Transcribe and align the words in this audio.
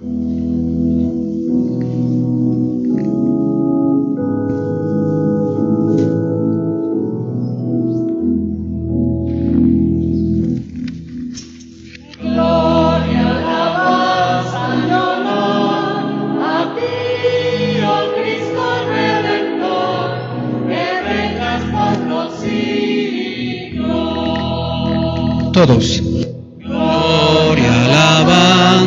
todos. 0.00 0.29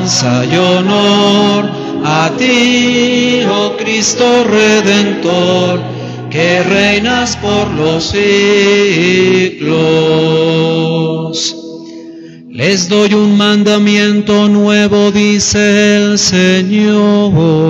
Alabanza 0.03 0.45
y 0.45 0.55
honor 0.57 1.69
a 2.05 2.29
ti, 2.37 3.39
oh 3.49 3.77
Cristo 3.77 4.43
Redentor, 4.43 5.79
que 6.29 6.61
reinas 6.63 7.37
por 7.37 7.71
los 7.71 8.03
siglos. 8.03 8.25
Les 12.49 12.89
doy 12.89 13.13
un 13.13 13.37
mandamiento 13.37 14.49
nuevo, 14.49 15.11
dice 15.11 15.95
el 15.95 16.19
Señor, 16.19 17.63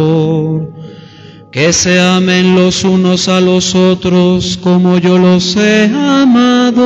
que 1.52 1.72
se 1.72 2.00
amen 2.00 2.56
los 2.56 2.84
unos 2.84 3.28
a 3.28 3.40
los 3.40 3.76
otros 3.76 4.58
como 4.62 4.98
yo 4.98 5.20
los 5.20 5.56
he 5.56 5.86
amado. 5.86 6.84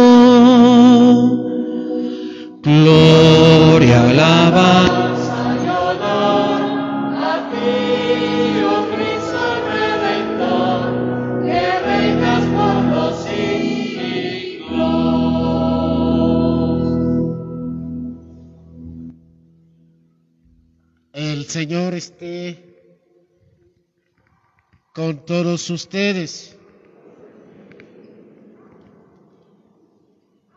Gloria, 2.64 4.10
alabanza 4.10 4.27
Señor 21.48 21.94
esté 21.94 22.62
con 24.94 25.26
todos 25.26 25.70
ustedes. 25.70 26.58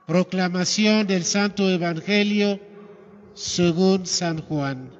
Proclamación 0.05 1.07
del 1.07 1.23
Santo 1.25 1.71
Evangelio 1.71 2.59
según 3.35 4.05
San 4.05 4.43
Juan. 4.43 5.00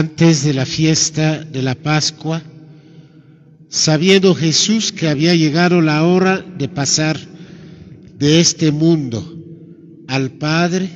Antes 0.00 0.44
de 0.44 0.54
la 0.54 0.64
fiesta 0.64 1.44
de 1.44 1.60
la 1.60 1.74
Pascua, 1.74 2.42
sabiendo 3.68 4.34
Jesús 4.34 4.92
que 4.92 5.08
había 5.08 5.34
llegado 5.34 5.82
la 5.82 6.06
hora 6.06 6.38
de 6.38 6.68
pasar 6.70 7.20
de 8.14 8.40
este 8.40 8.72
mundo 8.72 9.22
al 10.08 10.30
Padre, 10.30 10.88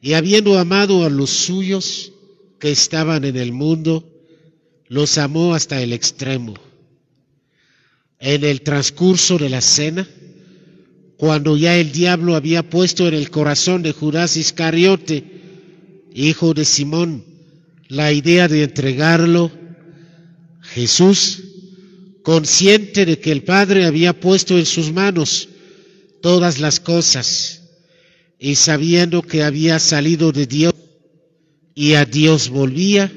y 0.00 0.14
habiendo 0.14 0.58
amado 0.58 1.04
a 1.04 1.10
los 1.10 1.28
suyos 1.28 2.10
que 2.58 2.70
estaban 2.70 3.26
en 3.26 3.36
el 3.36 3.52
mundo, 3.52 4.08
los 4.88 5.18
amó 5.18 5.54
hasta 5.54 5.82
el 5.82 5.92
extremo. 5.92 6.54
En 8.18 8.44
el 8.44 8.62
transcurso 8.62 9.36
de 9.36 9.50
la 9.50 9.60
cena, 9.60 10.08
cuando 11.18 11.54
ya 11.58 11.76
el 11.76 11.92
diablo 11.92 12.34
había 12.34 12.62
puesto 12.62 13.08
en 13.08 13.12
el 13.12 13.28
corazón 13.28 13.82
de 13.82 13.92
Judas 13.92 14.38
Iscariote, 14.38 15.22
hijo 16.14 16.54
de 16.54 16.64
Simón, 16.64 17.35
la 17.88 18.12
idea 18.12 18.48
de 18.48 18.64
entregarlo, 18.64 19.50
Jesús, 20.62 21.42
consciente 22.22 23.06
de 23.06 23.18
que 23.18 23.30
el 23.32 23.42
Padre 23.42 23.86
había 23.86 24.18
puesto 24.18 24.58
en 24.58 24.66
sus 24.66 24.92
manos 24.92 25.48
todas 26.20 26.58
las 26.58 26.80
cosas 26.80 27.62
y 28.38 28.56
sabiendo 28.56 29.22
que 29.22 29.42
había 29.42 29.78
salido 29.78 30.32
de 30.32 30.46
Dios 30.46 30.74
y 31.74 31.94
a 31.94 32.04
Dios 32.04 32.48
volvía, 32.48 33.12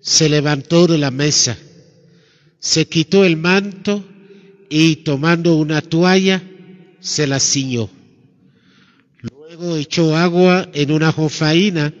se 0.00 0.28
levantó 0.28 0.86
de 0.86 0.98
la 0.98 1.10
mesa, 1.10 1.56
se 2.58 2.86
quitó 2.86 3.24
el 3.24 3.36
manto 3.36 4.04
y 4.68 4.96
tomando 4.96 5.54
una 5.54 5.80
toalla, 5.80 6.42
se 7.00 7.26
la 7.26 7.40
ciñó. 7.40 7.88
Luego 9.20 9.76
echó 9.76 10.16
agua 10.16 10.68
en 10.74 10.90
una 10.90 11.12
jofaína 11.12 11.94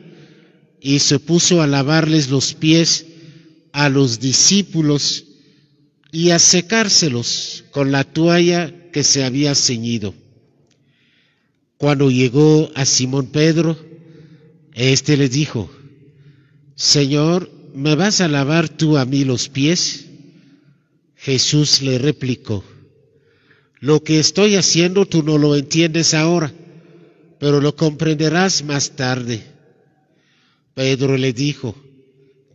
y 0.86 0.98
se 0.98 1.18
puso 1.18 1.62
a 1.62 1.66
lavarles 1.66 2.28
los 2.28 2.52
pies 2.52 3.06
a 3.72 3.88
los 3.88 4.20
discípulos 4.20 5.24
y 6.12 6.28
a 6.28 6.38
secárselos 6.38 7.64
con 7.70 7.90
la 7.90 8.04
toalla 8.04 8.90
que 8.92 9.02
se 9.02 9.24
había 9.24 9.54
ceñido. 9.54 10.14
Cuando 11.78 12.10
llegó 12.10 12.70
a 12.74 12.84
Simón 12.84 13.28
Pedro, 13.28 13.78
éste 14.74 15.16
le 15.16 15.30
dijo, 15.30 15.70
Señor, 16.76 17.50
¿me 17.74 17.94
vas 17.94 18.20
a 18.20 18.28
lavar 18.28 18.68
tú 18.68 18.98
a 18.98 19.06
mí 19.06 19.24
los 19.24 19.48
pies? 19.48 20.04
Jesús 21.16 21.80
le 21.80 21.96
replicó, 21.96 22.62
lo 23.80 24.04
que 24.04 24.20
estoy 24.20 24.56
haciendo 24.56 25.06
tú 25.06 25.22
no 25.22 25.38
lo 25.38 25.56
entiendes 25.56 26.12
ahora, 26.12 26.52
pero 27.40 27.62
lo 27.62 27.74
comprenderás 27.74 28.62
más 28.62 28.96
tarde. 28.96 29.53
Pedro 30.74 31.16
le 31.16 31.32
dijo, 31.32 31.74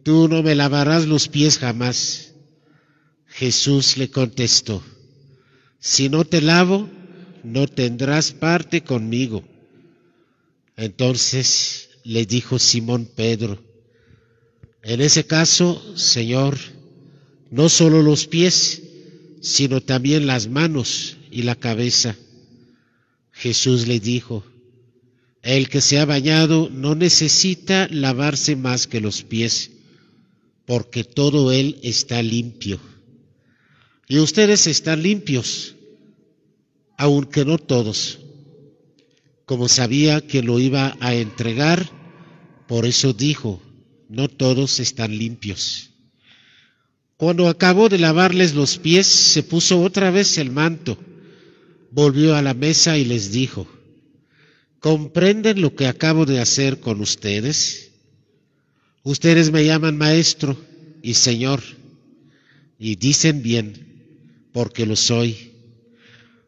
tú 0.03 0.27
no 0.27 0.43
me 0.43 0.55
lavarás 0.55 1.07
los 1.07 1.27
pies 1.27 1.57
jamás. 1.57 2.33
Jesús 3.27 3.97
le 3.97 4.09
contestó, 4.09 4.83
si 5.79 6.09
no 6.09 6.25
te 6.25 6.41
lavo, 6.41 6.89
no 7.43 7.67
tendrás 7.67 8.31
parte 8.31 8.81
conmigo. 8.81 9.43
Entonces 10.75 11.89
le 12.03 12.25
dijo 12.25 12.59
Simón 12.59 13.09
Pedro, 13.15 13.63
en 14.81 15.01
ese 15.01 15.25
caso, 15.25 15.81
Señor, 15.97 16.57
no 17.51 17.69
solo 17.69 18.01
los 18.01 18.27
pies, 18.27 18.81
sino 19.41 19.81
también 19.81 20.27
las 20.27 20.47
manos 20.47 21.17
y 21.31 21.43
la 21.43 21.55
cabeza. 21.55 22.15
Jesús 23.31 23.87
le 23.87 23.99
dijo, 23.99 24.43
el 25.41 25.69
que 25.69 25.81
se 25.81 25.99
ha 25.99 26.05
bañado 26.05 26.69
no 26.69 26.95
necesita 26.95 27.87
lavarse 27.91 28.55
más 28.55 28.87
que 28.87 29.01
los 29.01 29.23
pies, 29.23 29.71
porque 30.65 31.03
todo 31.03 31.51
él 31.51 31.79
está 31.81 32.21
limpio. 32.21 32.79
Y 34.07 34.19
ustedes 34.19 34.67
están 34.67 35.03
limpios, 35.03 35.75
aunque 36.97 37.45
no 37.45 37.57
todos. 37.57 38.19
Como 39.45 39.67
sabía 39.67 40.21
que 40.21 40.43
lo 40.43 40.59
iba 40.59 40.97
a 40.99 41.15
entregar, 41.15 41.89
por 42.67 42.85
eso 42.85 43.13
dijo, 43.13 43.61
no 44.09 44.27
todos 44.27 44.79
están 44.79 45.17
limpios. 45.17 45.91
Cuando 47.17 47.47
acabó 47.47 47.89
de 47.89 47.97
lavarles 47.97 48.53
los 48.53 48.77
pies, 48.77 49.07
se 49.07 49.43
puso 49.43 49.81
otra 49.81 50.11
vez 50.11 50.37
el 50.37 50.51
manto, 50.51 50.97
volvió 51.91 52.35
a 52.35 52.41
la 52.41 52.53
mesa 52.53 52.97
y 52.97 53.05
les 53.05 53.31
dijo, 53.31 53.67
¿Comprenden 54.79 55.61
lo 55.61 55.75
que 55.75 55.87
acabo 55.87 56.25
de 56.25 56.39
hacer 56.39 56.79
con 56.79 57.01
ustedes? 57.01 57.91
Ustedes 59.03 59.51
me 59.51 59.65
llaman 59.65 59.97
maestro 59.97 60.57
y 61.01 61.15
señor, 61.15 61.61
y 62.77 62.95
dicen 62.95 63.41
bien, 63.41 64.49
porque 64.53 64.85
lo 64.85 64.95
soy. 64.95 65.51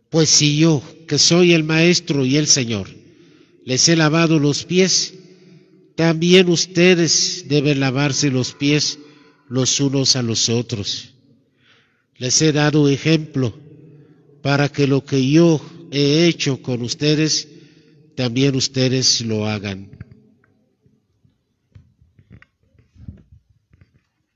Pues 0.10 0.30
si 0.30 0.58
yo, 0.58 0.82
que 1.08 1.18
soy 1.18 1.54
el 1.54 1.64
maestro 1.64 2.26
y 2.26 2.38
el 2.38 2.48
señor, 2.48 2.90
les 3.66 3.88
he 3.90 3.96
lavado 3.96 4.40
los 4.40 4.64
pies, 4.66 5.14
también 5.96 6.50
ustedes 6.50 7.46
deben 7.48 7.80
lavarse 7.80 8.32
los 8.32 8.54
pies 8.54 8.98
los 9.50 9.80
unos 9.82 10.16
a 10.16 10.22
los 10.22 10.48
otros. 10.48 11.12
Les 12.18 12.42
he 12.42 12.54
dado 12.54 12.88
ejemplo 12.88 13.54
para 14.42 14.70
que 14.70 14.88
lo 14.88 15.04
que 15.04 15.30
yo 15.30 15.62
he 15.92 16.28
hecho 16.28 16.62
con 16.62 16.82
ustedes, 16.82 17.50
también 18.22 18.56
ustedes 18.56 19.22
lo 19.22 19.48
hagan. 19.48 19.90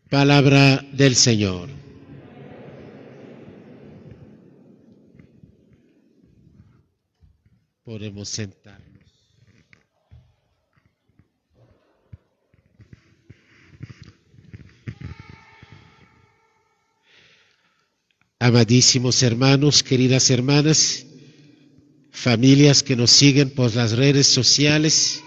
Palabra 0.10 0.84
del 0.92 1.16
Señor. 1.16 1.70
Podemos 7.84 8.28
sentarnos. 8.28 9.06
Amadísimos 18.40 19.22
hermanos, 19.22 19.84
queridas 19.84 20.32
hermanas, 20.32 21.05
familias 22.16 22.82
que 22.82 22.96
nos 22.96 23.12
siguen 23.12 23.50
por 23.50 23.76
las 23.76 23.92
redes 23.92 24.26
sociales, 24.26 25.22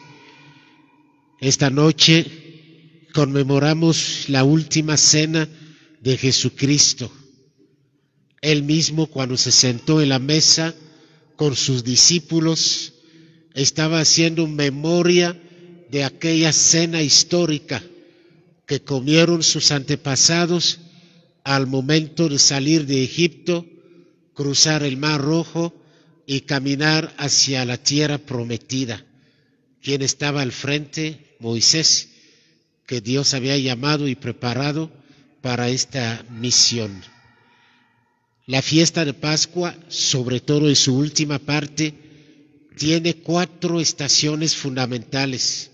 esta 1.38 1.68
noche 1.68 2.26
conmemoramos 3.12 4.24
la 4.28 4.42
última 4.42 4.96
cena 4.96 5.46
de 6.00 6.16
Jesucristo. 6.16 7.12
Él 8.40 8.62
mismo 8.62 9.06
cuando 9.06 9.36
se 9.36 9.52
sentó 9.52 10.00
en 10.00 10.08
la 10.08 10.18
mesa 10.18 10.74
con 11.36 11.54
sus 11.54 11.84
discípulos 11.84 12.94
estaba 13.54 14.00
haciendo 14.00 14.46
memoria 14.46 15.38
de 15.90 16.04
aquella 16.04 16.52
cena 16.52 17.02
histórica 17.02 17.82
que 18.66 18.80
comieron 18.80 19.42
sus 19.42 19.72
antepasados 19.72 20.78
al 21.44 21.66
momento 21.66 22.28
de 22.28 22.38
salir 22.38 22.86
de 22.86 23.04
Egipto, 23.04 23.66
cruzar 24.32 24.82
el 24.84 24.96
Mar 24.96 25.20
Rojo 25.20 25.74
y 26.30 26.42
caminar 26.42 27.14
hacia 27.16 27.64
la 27.64 27.78
tierra 27.78 28.18
prometida. 28.18 29.02
¿Quién 29.82 30.02
estaba 30.02 30.42
al 30.42 30.52
frente? 30.52 31.36
Moisés, 31.40 32.10
que 32.86 33.00
Dios 33.00 33.32
había 33.32 33.56
llamado 33.56 34.06
y 34.06 34.14
preparado 34.14 34.90
para 35.40 35.70
esta 35.70 36.22
misión. 36.28 37.02
La 38.44 38.60
fiesta 38.60 39.06
de 39.06 39.14
Pascua, 39.14 39.74
sobre 39.88 40.40
todo 40.40 40.68
en 40.68 40.76
su 40.76 40.98
última 40.98 41.38
parte, 41.38 41.94
tiene 42.76 43.14
cuatro 43.14 43.80
estaciones 43.80 44.54
fundamentales. 44.54 45.70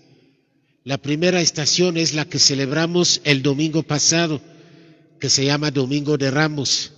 La 0.85 0.97
primera 0.97 1.41
estación 1.41 1.97
es 1.97 2.13
la 2.13 2.23
que 2.23 2.39
celebramos 2.39 3.19
el 3.25 3.43
domingo 3.43 3.83
pasado, 3.83 4.39
que 5.19 5.29
se 5.29 5.43
llama 5.43 5.69
Domingo 5.69 6.17
de 6.17 6.31
Ramos, 6.31 6.93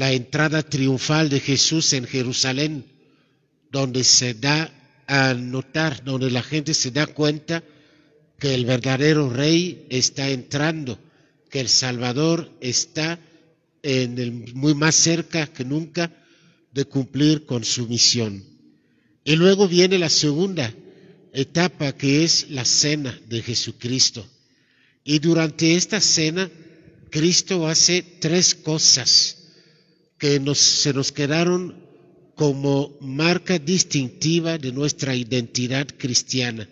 la 0.00 0.12
entrada 0.14 0.62
triunfal 0.62 1.28
de 1.28 1.40
Jesús 1.40 1.92
en 1.92 2.06
Jerusalén, 2.06 2.86
donde 3.70 4.02
se 4.02 4.32
da 4.32 4.72
a 5.06 5.34
notar, 5.34 6.02
donde 6.04 6.30
la 6.30 6.42
gente 6.42 6.72
se 6.72 6.90
da 6.90 7.06
cuenta 7.06 7.62
que 8.38 8.54
el 8.54 8.64
verdadero 8.64 9.28
rey 9.28 9.84
está 9.90 10.30
entrando, 10.30 10.98
que 11.50 11.60
el 11.60 11.68
Salvador 11.68 12.50
está 12.62 13.18
en 13.82 14.18
el, 14.18 14.54
muy 14.54 14.74
más 14.74 14.94
cerca 14.94 15.46
que 15.48 15.66
nunca 15.66 16.10
de 16.72 16.86
cumplir 16.86 17.44
con 17.44 17.62
su 17.62 17.86
misión. 17.86 18.42
Y 19.22 19.36
luego 19.36 19.68
viene 19.68 19.98
la 19.98 20.08
segunda 20.08 20.72
etapa 21.34 21.92
que 21.92 22.24
es 22.24 22.48
la 22.48 22.64
cena 22.64 23.20
de 23.28 23.42
Jesucristo. 23.42 24.26
Y 25.04 25.18
durante 25.18 25.76
esta 25.76 26.00
cena, 26.00 26.50
Cristo 27.10 27.68
hace 27.68 28.02
tres 28.18 28.54
cosas 28.54 29.36
que 30.20 30.38
nos, 30.38 30.58
se 30.58 30.92
nos 30.92 31.10
quedaron 31.10 31.74
como 32.36 32.96
marca 33.00 33.58
distintiva 33.58 34.58
de 34.58 34.70
nuestra 34.70 35.16
identidad 35.16 35.88
cristiana. 35.98 36.68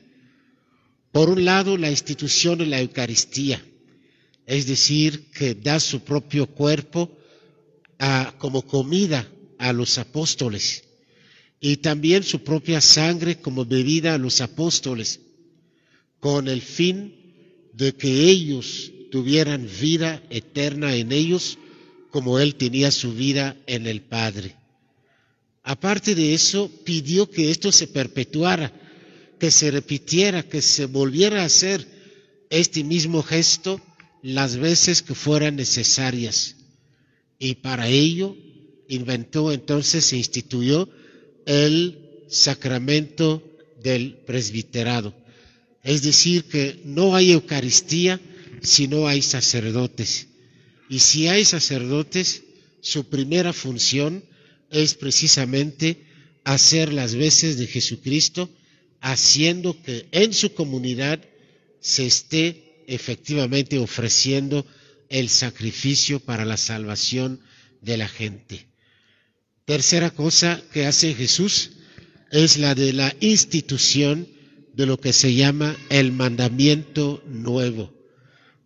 Por 1.11 1.31
un 1.31 1.45
lado, 1.47 1.79
la 1.79 1.91
institución 1.91 2.59
de 2.59 2.67
la 2.67 2.81
Eucaristía, 2.81 3.61
es 4.47 4.67
decir, 4.67 5.31
que 5.33 5.55
da 5.55 5.81
su 5.81 6.00
propio 6.00 6.47
cuerpo 6.47 7.11
como 8.37 8.62
comida 8.62 9.27
a 9.59 9.73
los 9.73 9.97
apóstoles 9.99 10.85
y 11.59 11.79
también 11.79 12.23
su 12.23 12.45
propia 12.45 12.81
sangre 12.83 13.41
como 13.41 13.65
bebida 13.65 14.15
a 14.15 14.19
los 14.19 14.41
apóstoles, 14.43 15.21
con 16.21 16.49
el 16.49 16.61
fin 16.61 17.15
de 17.73 17.95
que 17.95 18.29
ellos 18.29 18.93
tuvieran 19.11 19.69
vida 19.81 20.23
eterna 20.29 20.95
en 20.95 21.12
ellos 21.12 21.59
como 22.10 22.38
Él 22.38 22.55
tenía 22.55 22.90
su 22.90 23.12
vida 23.12 23.56
en 23.66 23.87
el 23.87 24.02
Padre. 24.02 24.55
Aparte 25.62 26.14
de 26.14 26.34
eso, 26.34 26.70
pidió 26.84 27.31
que 27.31 27.50
esto 27.50 27.70
se 27.72 27.88
perpetuara, 27.88 28.72
que 29.38 29.50
se 29.50 29.70
repitiera, 29.70 30.43
que 30.43 30.62
se 30.62 30.87
volviera 30.87 31.43
a 31.43 31.46
hacer 31.46 31.87
este 32.50 32.82
mismo 32.84 33.22
gesto 33.22 33.81
las 34.22 34.56
veces 34.56 35.02
que 35.02 35.14
fueran 35.14 35.56
necesarias. 35.56 36.56
Y 37.38 37.56
para 37.56 37.88
ello 37.88 38.37
inventó 38.88 39.52
entonces, 39.52 40.06
se 40.06 40.16
instituyó 40.16 40.88
el 41.46 42.25
sacramento 42.28 43.43
del 43.82 44.14
presbiterado. 44.26 45.14
Es 45.82 46.02
decir, 46.02 46.44
que 46.44 46.81
no 46.84 47.14
hay 47.14 47.32
Eucaristía 47.32 48.20
si 48.62 48.88
no 48.88 49.06
hay 49.06 49.22
sacerdotes. 49.22 50.27
Y 50.88 51.00
si 51.00 51.29
hay 51.29 51.44
sacerdotes, 51.44 52.43
su 52.81 53.08
primera 53.08 53.52
función 53.52 54.25
es 54.70 54.94
precisamente 54.94 56.05
hacer 56.44 56.93
las 56.93 57.14
veces 57.14 57.58
de 57.58 57.67
Jesucristo, 57.67 58.50
haciendo 59.00 59.81
que 59.82 60.06
en 60.12 60.32
su 60.32 60.55
comunidad 60.55 61.20
se 61.81 62.06
esté 62.06 62.85
efectivamente 62.87 63.79
ofreciendo 63.79 64.67
el 65.08 65.29
sacrificio 65.29 66.20
para 66.20 66.44
la 66.44 66.56
salvación 66.56 67.40
de 67.81 67.96
la 67.96 68.08
gente. 68.08 68.67
Tercera 69.64 70.11
cosa 70.11 70.62
que 70.73 70.87
hace 70.87 71.14
Jesús 71.14 71.73
es 72.31 72.56
la 72.56 72.75
de 72.75 72.93
la 72.93 73.14
institución 73.20 74.26
de 74.75 74.87
lo 74.87 74.99
que 74.99 75.12
se 75.12 75.35
llama 75.35 75.76
el 75.90 76.12
mandamiento 76.12 77.23
nuevo, 77.26 77.93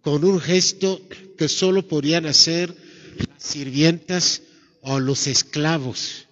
con 0.03 0.25
un 0.25 0.41
gesto 0.41 1.01
que 1.39 1.49
solo 1.49 1.87
podían 1.87 2.27
hacer 2.27 2.75
las 3.17 3.43
sirvientas 3.43 4.43
o 4.83 5.01
los 5.01 5.27
esclavos, 5.27 6.27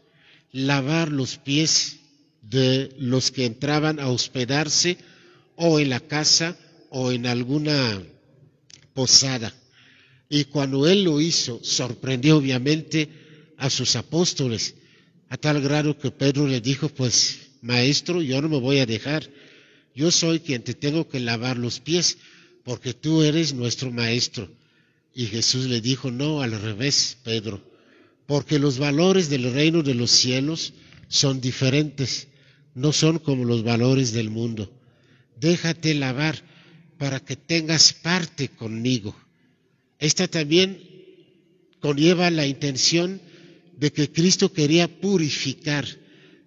lavar 0.52 1.11
los 1.11 1.37
pies 1.37 1.96
de 2.43 2.93
los 2.99 3.31
que 3.31 3.46
entraban 3.46 4.00
a 4.00 4.08
hospedarse 4.08 4.99
o 5.56 5.78
en 5.78 5.90
la 5.90 6.00
casa 6.00 6.58
o 6.90 7.12
en 7.12 7.26
alguna 7.26 8.02
posada. 8.93 9.55
Y 10.28 10.44
cuando 10.44 10.88
él 10.88 11.05
lo 11.05 11.20
hizo, 11.20 11.61
sorprendió 11.62 12.37
obviamente 12.37 13.09
a 13.56 13.71
sus 13.71 13.94
apóstoles, 13.94 14.75
a 15.28 15.37
tal 15.37 15.61
grado 15.61 15.97
que 15.97 16.11
Pedro 16.11 16.47
le 16.49 16.61
dijo, 16.61 16.88
pues, 16.88 17.50
maestro, 17.62 18.21
yo 18.21 18.42
no 18.42 18.49
me 18.49 18.59
voy 18.59 18.78
a 18.78 18.87
dejar, 18.87 19.28
yo 19.94 20.11
soy 20.11 20.40
quien 20.40 20.62
te 20.62 20.75
tengo 20.75 21.09
que 21.09 21.21
lavar 21.21 21.56
los 21.56 21.78
pies, 21.78 22.18
porque 22.64 22.95
tú 22.95 23.23
eres 23.23 23.55
nuestro 23.55 23.90
maestro. 23.90 24.50
Y 25.14 25.26
Jesús 25.26 25.67
le 25.67 25.81
dijo, 25.81 26.11
no, 26.11 26.40
al 26.40 26.52
revés, 26.61 27.19
Pedro, 27.25 27.61
porque 28.26 28.59
los 28.59 28.79
valores 28.79 29.29
del 29.29 29.52
reino 29.52 29.83
de 29.83 29.95
los 29.95 30.11
cielos 30.11 30.73
son 31.09 31.40
diferentes, 31.40 32.29
no 32.75 32.93
son 32.93 33.19
como 33.19 33.45
los 33.45 33.64
valores 33.64 34.12
del 34.12 34.31
mundo. 34.31 34.73
Déjate 35.40 35.95
lavar 35.95 36.43
para 36.99 37.19
que 37.21 37.35
tengas 37.35 37.93
parte 37.93 38.49
conmigo. 38.49 39.17
Esta 39.99 40.29
también 40.29 40.81
conlleva 41.81 42.31
la 42.31 42.47
intención 42.47 43.21
de 43.76 43.93
que 43.93 44.12
Cristo 44.12 44.52
quería 44.52 44.87
purificar 45.00 45.87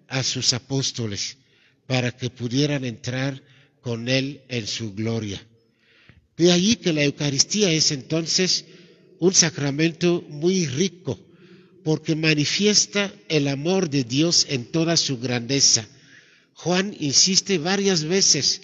a 0.08 0.22
sus 0.22 0.52
apóstoles 0.52 1.36
para 1.86 2.12
que 2.12 2.30
pudieran 2.30 2.84
entrar 2.84 3.42
con 3.80 4.08
Él 4.08 4.42
en 4.48 4.66
su 4.66 4.94
gloria. 4.94 5.44
De 6.36 6.50
ahí 6.50 6.76
que 6.76 6.92
la 6.92 7.04
Eucaristía 7.04 7.70
es 7.70 7.92
entonces 7.92 8.64
un 9.20 9.32
sacramento 9.34 10.24
muy 10.28 10.66
rico, 10.66 11.18
porque 11.84 12.16
manifiesta 12.16 13.12
el 13.28 13.46
amor 13.48 13.88
de 13.88 14.04
Dios 14.04 14.46
en 14.48 14.64
toda 14.64 14.96
su 14.96 15.18
grandeza. 15.18 15.86
Juan 16.54 16.96
insiste 16.98 17.58
varias 17.58 18.04
veces 18.04 18.62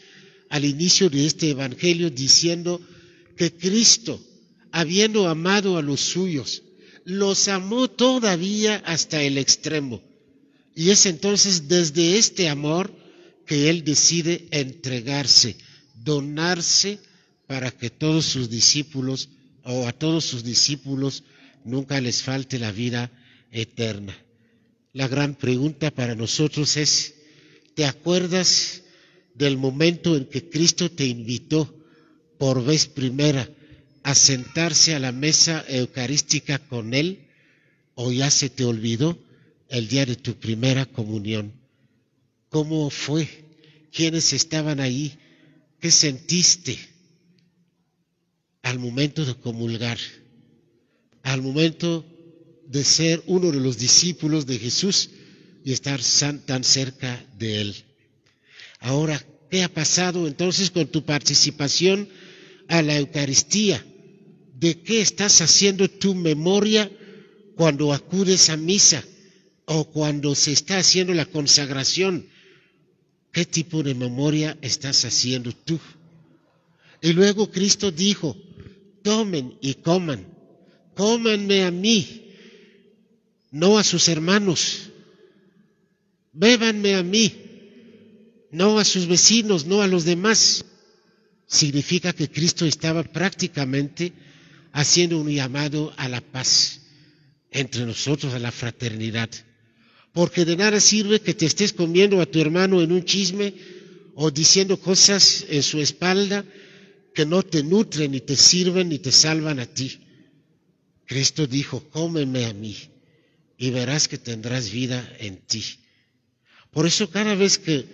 al 0.49 0.65
inicio 0.65 1.11
de 1.11 1.27
este 1.27 1.51
Evangelio 1.51 2.11
diciendo 2.11 2.81
que 3.37 3.53
Cristo, 3.53 4.21
habiendo 4.73 5.29
amado 5.29 5.77
a 5.79 5.83
los 5.83 6.01
suyos, 6.01 6.63
los 7.05 7.49
amó 7.49 7.89
todavía 7.89 8.83
hasta 8.85 9.23
el 9.23 9.39
extremo. 9.39 10.03
Y 10.75 10.91
es 10.91 11.07
entonces 11.07 11.69
desde 11.69 12.19
este 12.19 12.49
amor 12.49 12.93
que 13.47 13.69
Él 13.71 13.85
decide 13.85 14.47
entregarse, 14.51 15.57
donarse 15.95 16.99
para 17.51 17.73
que 17.73 17.91
todos 17.91 18.27
sus 18.27 18.49
discípulos 18.49 19.29
o 19.65 19.89
a 19.89 19.93
todos 19.93 20.25
sus 20.25 20.45
discípulos 20.45 21.25
nunca 21.65 22.01
les 22.01 22.23
falte 22.23 22.61
la 22.61 22.71
vida 22.71 23.11
eterna. 23.51 24.17
La 24.93 25.09
gran 25.09 25.35
pregunta 25.35 25.91
para 25.91 26.15
nosotros 26.15 26.77
es, 26.77 27.17
¿te 27.75 27.87
acuerdas 27.87 28.85
del 29.35 29.57
momento 29.57 30.17
en 30.17 30.27
que 30.27 30.49
Cristo 30.49 30.93
te 30.93 31.07
invitó 31.07 31.75
por 32.39 32.65
vez 32.65 32.87
primera 32.87 33.51
a 34.05 34.15
sentarse 34.15 34.95
a 34.95 35.01
la 35.01 35.11
mesa 35.11 35.65
eucarística 35.67 36.61
con 36.61 36.95
Él 36.95 37.27
o 37.97 38.13
ya 38.13 38.31
se 38.31 38.49
te 38.49 38.65
olvidó 38.65 39.19
el 39.71 39.89
día 39.89 40.07
de 40.07 40.15
tu 40.15 40.37
primera 40.37 40.87
comunión? 40.87 41.53
¿Cómo 42.49 42.91
fue? 42.91 43.29
¿Quiénes 43.91 44.33
estaban 44.35 44.79
ahí? 44.79 45.19
¿Qué 45.81 45.91
sentiste 45.91 46.90
al 48.71 48.79
momento 48.79 49.25
de 49.25 49.35
comulgar? 49.35 49.99
Al 51.23 51.43
momento 51.43 52.07
de 52.69 52.85
ser 52.85 53.21
uno 53.27 53.51
de 53.51 53.59
los 53.59 53.79
discípulos 53.79 54.47
de 54.47 54.59
Jesús 54.59 55.11
y 55.65 55.73
estar 55.73 56.01
tan 56.47 56.63
cerca 56.63 57.23
de 57.37 57.61
Él. 57.63 57.75
Ahora, 58.79 59.21
¿qué 59.51 59.65
ha 59.65 59.69
pasado 59.69 60.29
entonces 60.29 60.71
con 60.71 60.87
tu 60.87 61.05
participación 61.05 62.09
a 62.69 62.81
la 62.83 62.97
Eucaristía? 62.97 63.85
¿De 64.55 64.81
qué 64.81 65.01
estás 65.01 65.41
haciendo 65.41 65.89
tu 65.89 66.15
memoria 66.15 66.91
cuando 67.57 67.93
acudes 67.93 68.51
a 68.51 68.57
misa 68.57 69.03
o 69.65 69.91
cuando 69.91 70.37
se 70.37 70.53
está 70.53 70.79
haciendo 70.79 71.13
la 71.13 71.27
consagración? 71.27 72.27
¿Qué 73.33 73.45
tipo 73.45 73.83
de 73.83 73.95
memoria 73.95 74.57
estás 74.63 75.05
haciendo 75.05 75.53
tú? 75.53 75.81
Y 77.03 77.13
luego 77.15 77.51
Cristo 77.51 77.91
dijo, 77.91 78.37
tomen 79.03 79.59
y 79.61 79.75
coman, 79.75 80.27
cómanme 80.95 81.65
a 81.65 81.71
mí, 81.71 82.35
no 83.51 83.79
a 83.79 83.85
sus 83.85 84.09
hermanos, 84.09 84.91
bébanme 86.33 86.95
a 86.95 87.03
mí, 87.03 87.33
no 88.51 88.79
a 88.79 88.85
sus 88.85 89.07
vecinos, 89.07 89.67
no 89.67 89.83
a 89.83 89.87
los 89.87 90.05
demás. 90.05 90.65
Significa 91.47 92.13
que 92.13 92.29
Cristo 92.31 92.65
estaba 92.65 93.03
prácticamente 93.03 94.13
haciendo 94.73 95.19
un 95.19 95.29
llamado 95.31 95.93
a 95.97 96.09
la 96.09 96.21
paz 96.21 96.81
entre 97.51 97.85
nosotros, 97.85 98.35
a 98.35 98.39
la 98.39 98.53
fraternidad. 98.53 99.29
Porque 100.13 100.45
de 100.45 100.57
nada 100.57 100.81
sirve 100.81 101.21
que 101.21 101.35
te 101.35 101.47
estés 101.47 101.73
comiendo 101.73 102.21
a 102.21 102.27
tu 102.27 102.41
hermano 102.41 102.81
en 102.83 102.93
un 102.93 103.05
chisme 103.05 103.55
o 104.15 104.31
diciendo 104.31 104.77
cosas 104.79 105.47
en 105.49 105.63
su 105.63 105.81
espalda 105.81 106.45
que 107.15 107.27
no 107.27 107.43
te 107.43 107.63
nutren, 107.63 108.13
ni 108.13 108.21
te 108.21 108.37
sirven, 108.37 108.89
ni 108.89 108.99
te 108.99 109.13
salvan 109.13 109.59
a 109.59 109.67
ti. 109.67 109.99
Cristo 111.07 111.47
dijo, 111.47 111.89
cómeme 111.91 112.47
a 112.47 112.53
mí 112.53 112.77
y 113.59 113.71
verás 113.71 114.09
que 114.09 114.19
tendrás 114.19 114.71
vida 114.71 115.07
en 115.19 115.39
ti. 115.39 115.65
Por 116.71 116.87
eso 116.87 117.11
cada 117.11 117.35
vez 117.35 117.59
que 117.59 117.85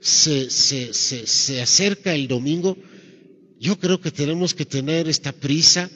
se, 0.00 0.48
se, 0.50 0.94
se, 0.94 1.26
se 1.26 1.60
acerca 1.60 2.14
el 2.14 2.26
domingo, 2.26 2.76
yo 3.60 3.78
creo 3.78 4.00
que 4.00 4.10
tenemos 4.10 4.54
que 4.54 4.64
tener 4.64 5.08
esta 5.08 5.32
prisa 5.32 5.90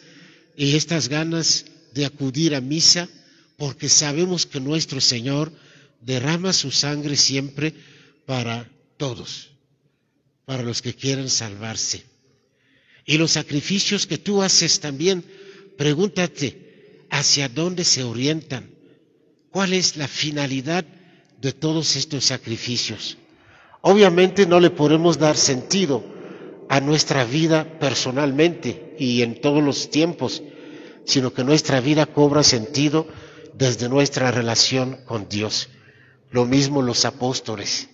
y 0.56 0.76
estas 0.76 1.08
ganas 1.08 1.64
de 1.94 2.04
acudir 2.04 2.54
a 2.54 2.60
misa 2.60 3.08
porque 3.56 3.88
sabemos 3.88 4.44
que 4.46 4.60
nuestro 4.60 5.00
Señor 5.00 5.52
derrama 6.00 6.52
su 6.52 6.70
sangre 6.70 7.16
siempre 7.16 7.74
para 8.26 8.68
todos, 8.96 9.50
para 10.44 10.62
los 10.62 10.82
que 10.82 10.94
quieren 10.94 11.30
salvarse. 11.30 12.11
Y 13.04 13.18
los 13.18 13.32
sacrificios 13.32 14.06
que 14.06 14.18
tú 14.18 14.42
haces 14.42 14.80
también, 14.80 15.24
pregúntate 15.76 17.06
hacia 17.10 17.48
dónde 17.48 17.84
se 17.84 18.04
orientan, 18.04 18.70
cuál 19.50 19.72
es 19.72 19.96
la 19.96 20.08
finalidad 20.08 20.84
de 21.40 21.52
todos 21.52 21.96
estos 21.96 22.24
sacrificios. 22.24 23.18
Obviamente 23.80 24.46
no 24.46 24.60
le 24.60 24.70
podemos 24.70 25.18
dar 25.18 25.36
sentido 25.36 26.04
a 26.68 26.80
nuestra 26.80 27.24
vida 27.24 27.78
personalmente 27.80 28.94
y 28.98 29.22
en 29.22 29.40
todos 29.40 29.62
los 29.62 29.90
tiempos, 29.90 30.42
sino 31.04 31.34
que 31.34 31.44
nuestra 31.44 31.80
vida 31.80 32.06
cobra 32.06 32.44
sentido 32.44 33.06
desde 33.54 33.88
nuestra 33.88 34.30
relación 34.30 35.00
con 35.04 35.28
Dios. 35.28 35.68
Lo 36.30 36.46
mismo 36.46 36.80
los 36.80 37.04
apóstoles. 37.04 37.88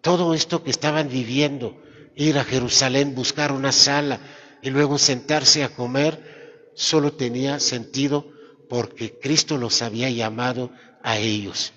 Todo 0.00 0.34
esto 0.34 0.64
que 0.64 0.70
estaban 0.70 1.08
viviendo, 1.10 1.80
ir 2.16 2.38
a 2.38 2.44
Jerusalén, 2.44 3.14
buscar 3.14 3.52
una 3.52 3.70
sala 3.70 4.18
y 4.62 4.70
luego 4.70 4.98
sentarse 4.98 5.64
a 5.64 5.70
comer, 5.70 6.70
solo 6.74 7.12
tenía 7.12 7.60
sentido 7.60 8.32
porque 8.68 9.18
Cristo 9.18 9.56
los 9.56 9.82
había 9.82 10.10
llamado 10.10 10.70
a 11.02 11.18
ellos 11.18 11.72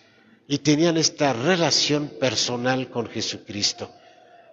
y 0.47 0.57
tenían 0.59 0.97
esta 0.97 1.33
relación 1.33 2.09
personal 2.19 2.89
con 2.89 3.07
Jesucristo. 3.07 3.91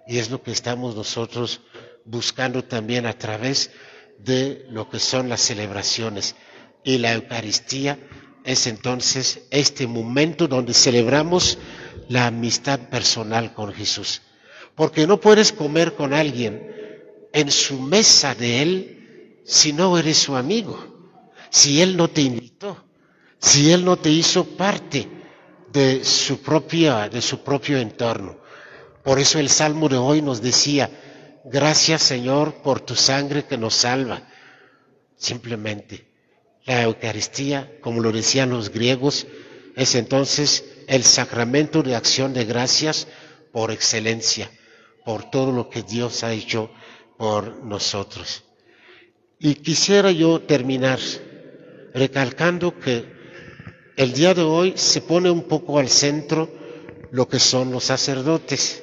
Y 0.06 0.18
es 0.18 0.30
lo 0.30 0.42
que 0.42 0.52
estamos 0.52 0.94
nosotros 0.94 1.60
buscando 2.04 2.64
también 2.64 3.04
a 3.04 3.18
través 3.18 3.72
de 4.18 4.64
lo 4.70 4.88
que 4.88 5.00
son 5.00 5.28
las 5.28 5.40
celebraciones 5.40 6.36
y 6.84 6.98
la 6.98 7.12
Eucaristía 7.14 7.98
es 8.44 8.66
entonces 8.66 9.42
este 9.50 9.86
momento 9.86 10.48
donde 10.48 10.72
celebramos 10.72 11.58
la 12.08 12.26
amistad 12.26 12.88
personal 12.88 13.52
con 13.52 13.72
Jesús. 13.72 14.22
Porque 14.74 15.06
no 15.06 15.20
puedes 15.20 15.52
comer 15.52 15.94
con 15.94 16.14
alguien 16.14 16.77
en 17.32 17.50
su 17.50 17.78
mesa 17.80 18.34
de 18.34 18.62
Él 18.62 19.40
si 19.44 19.72
no 19.72 19.96
eres 19.98 20.18
su 20.18 20.36
amigo, 20.36 20.78
si 21.50 21.80
Él 21.80 21.96
no 21.96 22.08
te 22.08 22.20
invitó, 22.20 22.84
si 23.38 23.72
Él 23.72 23.84
no 23.84 23.96
te 23.98 24.10
hizo 24.10 24.44
parte 24.44 25.08
de 25.72 26.04
su, 26.04 26.40
propia, 26.42 27.08
de 27.08 27.22
su 27.22 27.42
propio 27.42 27.78
entorno. 27.78 28.38
Por 29.02 29.18
eso 29.18 29.38
el 29.38 29.48
Salmo 29.48 29.88
de 29.88 29.96
hoy 29.96 30.20
nos 30.22 30.42
decía, 30.42 30.90
gracias 31.44 32.02
Señor 32.02 32.56
por 32.62 32.80
tu 32.80 32.94
sangre 32.94 33.44
que 33.46 33.56
nos 33.56 33.74
salva. 33.74 34.28
Simplemente 35.16 36.08
la 36.66 36.82
Eucaristía, 36.82 37.72
como 37.80 38.00
lo 38.02 38.12
decían 38.12 38.50
los 38.50 38.70
griegos, 38.70 39.26
es 39.76 39.94
entonces 39.94 40.64
el 40.86 41.04
sacramento 41.04 41.82
de 41.82 41.96
acción 41.96 42.34
de 42.34 42.44
gracias 42.44 43.06
por 43.52 43.70
excelencia, 43.70 44.50
por 45.04 45.30
todo 45.30 45.52
lo 45.52 45.70
que 45.70 45.82
Dios 45.82 46.22
ha 46.24 46.32
hecho 46.32 46.70
por 47.18 47.62
nosotros. 47.64 48.44
Y 49.38 49.56
quisiera 49.56 50.10
yo 50.10 50.40
terminar 50.40 50.98
recalcando 51.92 52.78
que 52.78 53.04
el 53.96 54.14
día 54.14 54.32
de 54.32 54.42
hoy 54.42 54.72
se 54.76 55.02
pone 55.02 55.30
un 55.30 55.42
poco 55.42 55.78
al 55.78 55.90
centro 55.90 56.48
lo 57.10 57.28
que 57.28 57.38
son 57.38 57.70
los 57.72 57.84
sacerdotes 57.84 58.82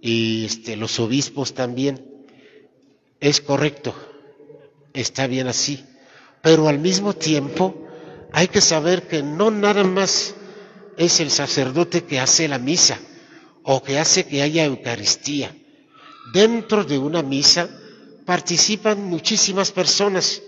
y 0.00 0.46
este, 0.46 0.76
los 0.76 0.98
obispos 0.98 1.52
también. 1.52 2.24
Es 3.20 3.42
correcto, 3.42 3.94
está 4.94 5.26
bien 5.26 5.46
así 5.46 5.84
pero 6.42 6.68
al 6.68 6.78
mismo 6.78 7.14
tiempo 7.14 7.86
hay 8.32 8.48
que 8.48 8.60
saber 8.60 9.06
que 9.08 9.22
no 9.22 9.50
nada 9.50 9.84
más 9.84 10.34
es 10.96 11.20
el 11.20 11.30
sacerdote 11.30 12.04
que 12.04 12.20
hace 12.20 12.48
la 12.48 12.58
misa 12.58 12.98
o 13.62 13.82
que 13.82 13.98
hace 13.98 14.24
que 14.24 14.42
haya 14.42 14.64
Eucaristía. 14.64 15.54
Dentro 16.32 16.84
de 16.84 16.98
una 16.98 17.22
misa 17.22 17.68
participan 18.24 19.04
muchísimas 19.04 19.72
personas. 19.72 20.42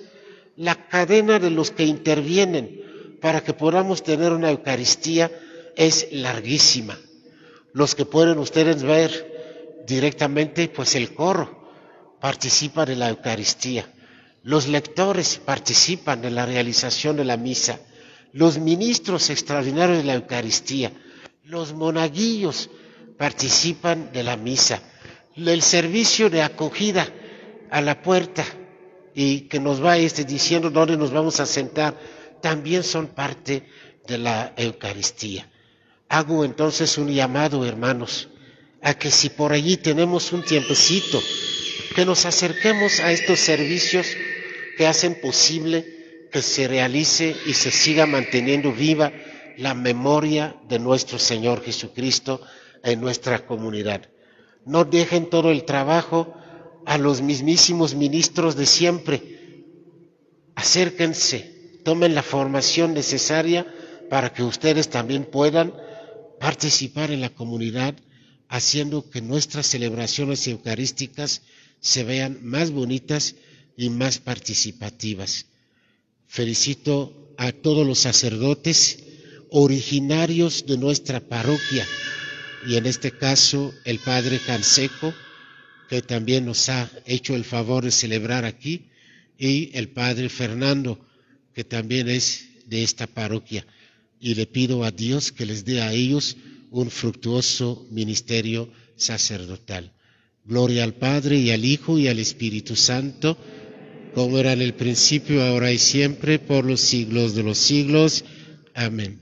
La 0.56 0.74
cadena 0.88 1.38
de 1.38 1.50
los 1.50 1.70
que 1.70 1.84
intervienen 1.84 3.16
para 3.20 3.42
que 3.42 3.54
podamos 3.54 4.02
tener 4.02 4.32
una 4.32 4.50
Eucaristía 4.50 5.30
es 5.76 6.08
larguísima. 6.12 6.98
Los 7.72 7.94
que 7.94 8.04
pueden 8.04 8.38
ustedes 8.38 8.82
ver 8.82 9.10
directamente, 9.86 10.68
pues 10.68 10.94
el 10.94 11.14
coro 11.14 11.70
participa 12.20 12.84
de 12.84 12.96
la 12.96 13.08
Eucaristía 13.08 13.86
los 14.44 14.66
lectores 14.66 15.38
participan 15.44 16.24
en 16.24 16.34
la 16.34 16.46
realización 16.46 17.16
de 17.16 17.24
la 17.24 17.36
misa, 17.36 17.78
los 18.32 18.58
ministros 18.58 19.30
extraordinarios 19.30 19.98
de 19.98 20.04
la 20.04 20.14
Eucaristía, 20.14 20.92
los 21.44 21.72
monaguillos 21.74 22.70
participan 23.16 24.10
de 24.12 24.22
la 24.24 24.36
misa, 24.36 24.82
el 25.36 25.62
servicio 25.62 26.30
de 26.30 26.42
acogida 26.42 27.08
a 27.70 27.80
la 27.80 28.02
puerta 28.02 28.44
y 29.14 29.42
que 29.42 29.60
nos 29.60 29.82
va 29.82 29.98
este, 29.98 30.24
diciendo 30.24 30.70
dónde 30.70 30.96
nos 30.96 31.10
vamos 31.10 31.40
a 31.40 31.46
sentar, 31.46 31.98
también 32.40 32.82
son 32.82 33.08
parte 33.08 33.64
de 34.06 34.18
la 34.18 34.52
Eucaristía. 34.56 35.48
Hago 36.08 36.44
entonces 36.44 36.98
un 36.98 37.08
llamado, 37.08 37.64
hermanos, 37.64 38.28
a 38.82 38.94
que 38.94 39.10
si 39.10 39.30
por 39.30 39.52
allí 39.52 39.76
tenemos 39.76 40.32
un 40.32 40.42
tiempecito, 40.42 41.22
que 41.94 42.04
nos 42.04 42.26
acerquemos 42.26 43.00
a 43.00 43.12
estos 43.12 43.38
servicios 43.38 44.06
que 44.76 44.86
hacen 44.86 45.20
posible 45.20 46.28
que 46.30 46.42
se 46.42 46.66
realice 46.66 47.36
y 47.46 47.52
se 47.52 47.70
siga 47.70 48.06
manteniendo 48.06 48.72
viva 48.72 49.12
la 49.58 49.74
memoria 49.74 50.56
de 50.68 50.78
nuestro 50.78 51.18
Señor 51.18 51.62
Jesucristo 51.62 52.40
en 52.82 53.00
nuestra 53.00 53.46
comunidad. 53.46 54.08
No 54.64 54.84
dejen 54.84 55.28
todo 55.28 55.50
el 55.50 55.64
trabajo 55.64 56.34
a 56.86 56.98
los 56.98 57.20
mismísimos 57.20 57.94
ministros 57.94 58.56
de 58.56 58.66
siempre. 58.66 59.22
Acérquense, 60.54 61.80
tomen 61.84 62.14
la 62.14 62.22
formación 62.22 62.94
necesaria 62.94 63.66
para 64.08 64.32
que 64.32 64.42
ustedes 64.42 64.88
también 64.88 65.24
puedan 65.24 65.72
participar 66.38 67.10
en 67.10 67.20
la 67.20 67.30
comunidad, 67.30 67.94
haciendo 68.48 69.08
que 69.08 69.20
nuestras 69.22 69.66
celebraciones 69.66 70.46
eucarísticas 70.46 71.42
se 71.80 72.04
vean 72.04 72.38
más 72.42 72.70
bonitas 72.70 73.34
y 73.76 73.90
más 73.90 74.18
participativas. 74.18 75.46
Felicito 76.26 77.34
a 77.38 77.52
todos 77.52 77.86
los 77.86 77.98
sacerdotes 77.98 79.02
originarios 79.50 80.66
de 80.66 80.78
nuestra 80.78 81.20
parroquia 81.20 81.86
y 82.66 82.76
en 82.76 82.86
este 82.86 83.12
caso 83.12 83.74
el 83.84 83.98
padre 83.98 84.38
Canseco, 84.44 85.14
que 85.88 86.02
también 86.02 86.46
nos 86.46 86.68
ha 86.68 86.90
hecho 87.06 87.34
el 87.34 87.44
favor 87.44 87.84
de 87.84 87.90
celebrar 87.90 88.44
aquí, 88.44 88.88
y 89.38 89.70
el 89.76 89.88
padre 89.88 90.28
Fernando, 90.28 91.04
que 91.54 91.64
también 91.64 92.08
es 92.08 92.48
de 92.66 92.82
esta 92.82 93.06
parroquia. 93.06 93.66
Y 94.20 94.34
le 94.34 94.46
pido 94.46 94.84
a 94.84 94.90
Dios 94.90 95.32
que 95.32 95.46
les 95.46 95.64
dé 95.64 95.82
a 95.82 95.92
ellos 95.92 96.36
un 96.70 96.90
fructuoso 96.90 97.86
ministerio 97.90 98.72
sacerdotal. 98.96 99.92
Gloria 100.44 100.84
al 100.84 100.94
Padre 100.94 101.38
y 101.38 101.50
al 101.50 101.64
Hijo 101.64 101.98
y 101.98 102.08
al 102.08 102.18
Espíritu 102.18 102.76
Santo, 102.76 103.36
como 104.14 104.38
era 104.38 104.52
en 104.52 104.62
el 104.62 104.74
principio, 104.74 105.42
ahora 105.42 105.72
y 105.72 105.78
siempre, 105.78 106.38
por 106.38 106.64
los 106.64 106.80
siglos 106.80 107.34
de 107.34 107.42
los 107.42 107.58
siglos. 107.58 108.24
Amén. 108.74 109.20